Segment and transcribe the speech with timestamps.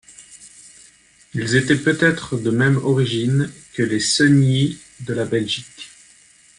[1.35, 5.91] Ils étaient peut-être de même origine que les Segni de la Belgique.